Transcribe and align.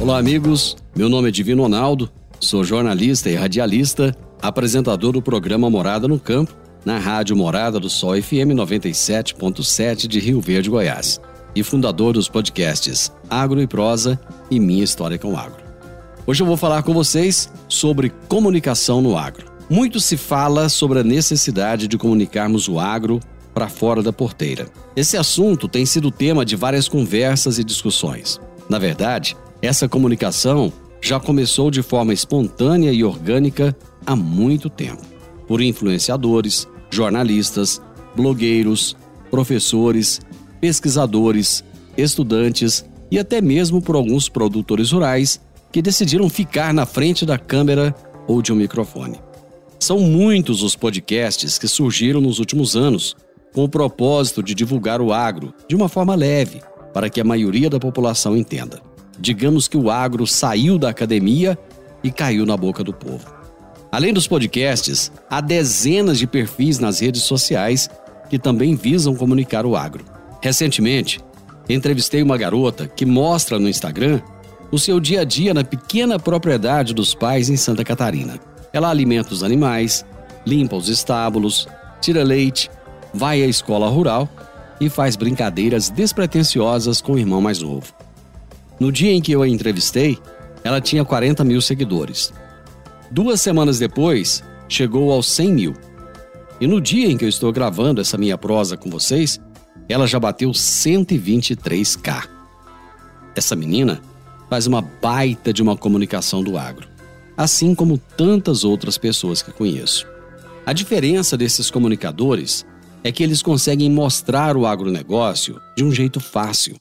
Olá, 0.00 0.16
amigos. 0.16 0.76
Meu 0.94 1.08
nome 1.08 1.28
é 1.28 1.32
Divino 1.32 1.64
Ronaldo, 1.64 2.08
sou 2.38 2.62
jornalista 2.62 3.28
e 3.28 3.34
radialista, 3.34 4.16
apresentador 4.40 5.12
do 5.12 5.20
programa 5.20 5.68
Morada 5.68 6.06
no 6.06 6.20
Campo, 6.20 6.54
na 6.84 6.98
Rádio 6.98 7.36
Morada 7.36 7.80
do 7.80 7.90
Sol 7.90 8.14
FM 8.14 8.54
97.7 8.54 10.06
de 10.06 10.20
Rio 10.20 10.40
Verde, 10.40 10.70
Goiás, 10.70 11.20
e 11.52 11.64
fundador 11.64 12.12
dos 12.12 12.28
podcasts 12.28 13.12
Agro 13.28 13.60
e 13.60 13.66
Prosa 13.66 14.20
e 14.48 14.60
Minha 14.60 14.84
História 14.84 15.18
com 15.18 15.36
Agro. 15.36 15.64
Hoje 16.24 16.44
eu 16.44 16.46
vou 16.46 16.56
falar 16.56 16.84
com 16.84 16.94
vocês 16.94 17.52
sobre 17.68 18.12
comunicação 18.28 19.02
no 19.02 19.18
agro. 19.18 19.46
Muito 19.68 19.98
se 19.98 20.16
fala 20.16 20.68
sobre 20.68 21.00
a 21.00 21.04
necessidade 21.04 21.88
de 21.88 21.98
comunicarmos 21.98 22.68
o 22.68 22.78
agro 22.78 23.18
para 23.52 23.68
fora 23.68 24.00
da 24.00 24.12
porteira. 24.12 24.68
Esse 24.94 25.16
assunto 25.16 25.66
tem 25.66 25.84
sido 25.84 26.12
tema 26.12 26.44
de 26.44 26.54
várias 26.54 26.88
conversas 26.88 27.58
e 27.58 27.64
discussões. 27.64 28.40
Na 28.70 28.78
verdade, 28.78 29.36
essa 29.60 29.88
comunicação 29.88 30.72
já 31.00 31.18
começou 31.18 31.70
de 31.70 31.82
forma 31.82 32.12
espontânea 32.12 32.92
e 32.92 33.02
orgânica 33.02 33.76
há 34.06 34.14
muito 34.14 34.70
tempo, 34.70 35.02
por 35.46 35.60
influenciadores, 35.60 36.68
jornalistas, 36.90 37.80
blogueiros, 38.14 38.96
professores, 39.30 40.20
pesquisadores, 40.60 41.64
estudantes 41.96 42.84
e 43.10 43.18
até 43.18 43.40
mesmo 43.40 43.82
por 43.82 43.96
alguns 43.96 44.28
produtores 44.28 44.92
rurais 44.92 45.40
que 45.72 45.82
decidiram 45.82 46.28
ficar 46.28 46.72
na 46.72 46.86
frente 46.86 47.26
da 47.26 47.38
câmera 47.38 47.94
ou 48.26 48.40
de 48.40 48.52
um 48.52 48.56
microfone. 48.56 49.20
São 49.80 50.00
muitos 50.00 50.62
os 50.62 50.74
podcasts 50.74 51.58
que 51.58 51.68
surgiram 51.68 52.20
nos 52.20 52.38
últimos 52.38 52.76
anos 52.76 53.16
com 53.54 53.64
o 53.64 53.68
propósito 53.68 54.42
de 54.42 54.54
divulgar 54.54 55.00
o 55.00 55.12
agro 55.12 55.54
de 55.68 55.76
uma 55.76 55.88
forma 55.88 56.14
leve, 56.14 56.60
para 56.92 57.08
que 57.08 57.20
a 57.20 57.24
maioria 57.24 57.70
da 57.70 57.78
população 57.78 58.36
entenda 58.36 58.87
digamos 59.18 59.68
que 59.68 59.76
o 59.76 59.90
agro 59.90 60.26
saiu 60.26 60.78
da 60.78 60.88
academia 60.88 61.58
e 62.02 62.10
caiu 62.10 62.46
na 62.46 62.56
boca 62.56 62.84
do 62.84 62.92
povo. 62.92 63.26
Além 63.90 64.12
dos 64.12 64.28
podcasts, 64.28 65.10
há 65.30 65.40
dezenas 65.40 66.18
de 66.18 66.26
perfis 66.26 66.78
nas 66.78 67.00
redes 67.00 67.22
sociais 67.22 67.88
que 68.28 68.38
também 68.38 68.74
visam 68.76 69.14
comunicar 69.14 69.64
o 69.64 69.76
agro. 69.76 70.04
Recentemente, 70.42 71.20
entrevistei 71.68 72.22
uma 72.22 72.36
garota 72.36 72.86
que 72.86 73.06
mostra 73.06 73.58
no 73.58 73.68
Instagram 73.68 74.20
o 74.70 74.78
seu 74.78 75.00
dia 75.00 75.22
a 75.22 75.24
dia 75.24 75.54
na 75.54 75.64
pequena 75.64 76.18
propriedade 76.18 76.92
dos 76.92 77.14
pais 77.14 77.48
em 77.48 77.56
Santa 77.56 77.82
Catarina. 77.82 78.38
Ela 78.72 78.90
alimenta 78.90 79.32
os 79.32 79.42
animais, 79.42 80.04
limpa 80.46 80.76
os 80.76 80.88
estábulos, 80.88 81.66
tira 82.00 82.22
leite, 82.22 82.70
vai 83.14 83.42
à 83.42 83.46
escola 83.46 83.88
rural 83.88 84.28
e 84.78 84.90
faz 84.90 85.16
brincadeiras 85.16 85.88
despretensiosas 85.88 87.00
com 87.00 87.12
o 87.12 87.18
irmão 87.18 87.40
mais 87.40 87.60
novo. 87.60 87.92
No 88.80 88.92
dia 88.92 89.12
em 89.12 89.20
que 89.20 89.32
eu 89.32 89.42
a 89.42 89.48
entrevistei, 89.48 90.18
ela 90.62 90.80
tinha 90.80 91.04
40 91.04 91.44
mil 91.44 91.60
seguidores. 91.60 92.32
Duas 93.10 93.40
semanas 93.40 93.78
depois, 93.78 94.42
chegou 94.68 95.12
aos 95.12 95.26
100 95.28 95.52
mil. 95.52 95.74
E 96.60 96.66
no 96.66 96.80
dia 96.80 97.08
em 97.08 97.16
que 97.16 97.24
eu 97.24 97.28
estou 97.28 97.52
gravando 97.52 98.00
essa 98.00 98.18
minha 98.18 98.38
prosa 98.38 98.76
com 98.76 98.90
vocês, 98.90 99.40
ela 99.88 100.06
já 100.06 100.20
bateu 100.20 100.50
123k. 100.50 102.28
Essa 103.34 103.56
menina 103.56 104.00
faz 104.48 104.66
uma 104.66 104.82
baita 104.82 105.52
de 105.52 105.62
uma 105.62 105.76
comunicação 105.76 106.42
do 106.42 106.56
agro, 106.56 106.88
assim 107.36 107.74
como 107.74 107.98
tantas 107.98 108.64
outras 108.64 108.98
pessoas 108.98 109.42
que 109.42 109.52
conheço. 109.52 110.06
A 110.66 110.72
diferença 110.72 111.36
desses 111.36 111.70
comunicadores 111.70 112.66
é 113.02 113.10
que 113.10 113.22
eles 113.22 113.42
conseguem 113.42 113.90
mostrar 113.90 114.56
o 114.56 114.66
agronegócio 114.66 115.60
de 115.76 115.84
um 115.84 115.90
jeito 115.90 116.20
fácil, 116.20 116.76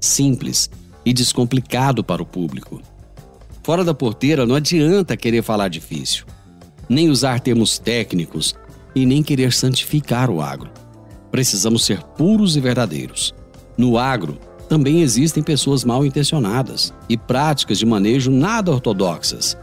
simples 0.00 0.68
e 1.08 1.12
descomplicado 1.14 2.04
para 2.04 2.22
o 2.22 2.26
público. 2.26 2.82
Fora 3.62 3.82
da 3.82 3.94
porteira 3.94 4.44
não 4.44 4.54
adianta 4.54 5.16
querer 5.16 5.42
falar 5.42 5.68
difícil, 5.68 6.26
nem 6.86 7.08
usar 7.08 7.40
termos 7.40 7.78
técnicos 7.78 8.54
e 8.94 9.06
nem 9.06 9.22
querer 9.22 9.54
santificar 9.54 10.28
o 10.28 10.42
agro. 10.42 10.70
Precisamos 11.30 11.86
ser 11.86 12.02
puros 12.02 12.58
e 12.58 12.60
verdadeiros. 12.60 13.34
No 13.74 13.96
agro, 13.96 14.38
também 14.68 15.00
existem 15.00 15.42
pessoas 15.42 15.82
mal 15.82 16.04
intencionadas 16.04 16.92
e 17.08 17.16
práticas 17.16 17.78
de 17.78 17.86
manejo 17.86 18.30
nada 18.30 18.70
ortodoxas. 18.70 19.56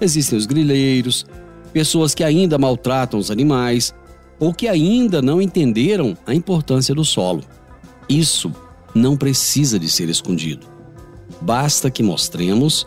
Existem 0.00 0.36
os 0.36 0.44
grileiros, 0.44 1.24
pessoas 1.72 2.16
que 2.16 2.24
ainda 2.24 2.58
maltratam 2.58 3.20
os 3.20 3.30
animais 3.30 3.94
ou 4.40 4.52
que 4.52 4.66
ainda 4.66 5.22
não 5.22 5.40
entenderam 5.40 6.18
a 6.26 6.34
importância 6.34 6.96
do 6.96 7.04
solo. 7.04 7.44
Isso 8.08 8.52
não 8.92 9.16
precisa 9.16 9.78
de 9.78 9.88
ser 9.88 10.08
escondido. 10.08 10.69
Basta 11.40 11.90
que 11.90 12.02
mostremos 12.02 12.86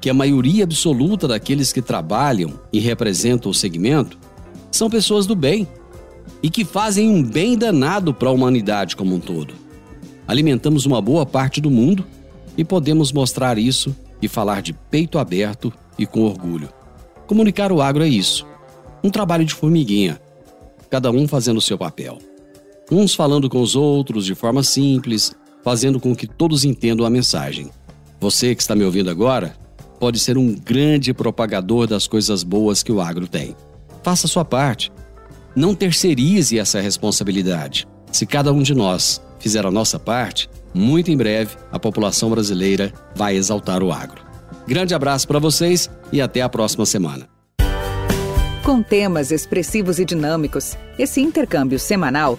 que 0.00 0.10
a 0.10 0.14
maioria 0.14 0.64
absoluta 0.64 1.28
daqueles 1.28 1.72
que 1.72 1.80
trabalham 1.80 2.58
e 2.72 2.80
representam 2.80 3.50
o 3.50 3.54
segmento 3.54 4.18
são 4.70 4.90
pessoas 4.90 5.26
do 5.26 5.36
bem 5.36 5.68
e 6.42 6.50
que 6.50 6.64
fazem 6.64 7.08
um 7.08 7.22
bem 7.22 7.56
danado 7.56 8.12
para 8.12 8.28
a 8.28 8.32
humanidade 8.32 8.96
como 8.96 9.14
um 9.14 9.20
todo. 9.20 9.54
Alimentamos 10.26 10.86
uma 10.86 11.00
boa 11.00 11.24
parte 11.24 11.60
do 11.60 11.70
mundo 11.70 12.04
e 12.56 12.64
podemos 12.64 13.12
mostrar 13.12 13.58
isso 13.58 13.94
e 14.20 14.26
falar 14.28 14.60
de 14.62 14.72
peito 14.72 15.18
aberto 15.18 15.72
e 15.98 16.04
com 16.04 16.22
orgulho. 16.22 16.68
Comunicar 17.26 17.70
o 17.70 17.80
agro 17.80 18.02
é 18.02 18.08
isso. 18.08 18.46
Um 19.04 19.10
trabalho 19.10 19.44
de 19.44 19.54
formiguinha, 19.54 20.20
cada 20.90 21.10
um 21.10 21.28
fazendo 21.28 21.58
o 21.58 21.62
seu 21.62 21.78
papel. 21.78 22.18
Uns 22.90 23.14
falando 23.14 23.48
com 23.48 23.60
os 23.60 23.74
outros 23.76 24.26
de 24.26 24.34
forma 24.34 24.62
simples, 24.62 25.32
fazendo 25.62 26.00
com 26.00 26.14
que 26.14 26.26
todos 26.26 26.64
entendam 26.64 27.06
a 27.06 27.10
mensagem. 27.10 27.70
Você 28.22 28.54
que 28.54 28.62
está 28.62 28.76
me 28.76 28.84
ouvindo 28.84 29.10
agora 29.10 29.52
pode 29.98 30.20
ser 30.20 30.38
um 30.38 30.54
grande 30.54 31.12
propagador 31.12 31.88
das 31.88 32.06
coisas 32.06 32.44
boas 32.44 32.80
que 32.80 32.92
o 32.92 33.00
agro 33.00 33.26
tem. 33.26 33.56
Faça 34.04 34.28
sua 34.28 34.44
parte. 34.44 34.92
Não 35.56 35.74
terceirize 35.74 36.56
essa 36.56 36.80
responsabilidade. 36.80 37.84
Se 38.12 38.24
cada 38.24 38.52
um 38.52 38.62
de 38.62 38.76
nós 38.76 39.20
fizer 39.40 39.66
a 39.66 39.72
nossa 39.72 39.98
parte, 39.98 40.48
muito 40.72 41.10
em 41.10 41.16
breve 41.16 41.56
a 41.72 41.80
população 41.80 42.30
brasileira 42.30 42.92
vai 43.12 43.34
exaltar 43.34 43.82
o 43.82 43.90
agro. 43.90 44.22
Grande 44.68 44.94
abraço 44.94 45.26
para 45.26 45.40
vocês 45.40 45.90
e 46.12 46.20
até 46.20 46.42
a 46.42 46.48
próxima 46.48 46.86
semana. 46.86 47.28
Com 48.62 48.84
temas 48.84 49.32
expressivos 49.32 49.98
e 49.98 50.04
dinâmicos, 50.04 50.76
esse 50.96 51.20
intercâmbio 51.20 51.80
semanal 51.80 52.38